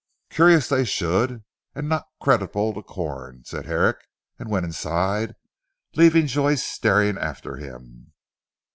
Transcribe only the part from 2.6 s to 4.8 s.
to Corn," said Herrick and went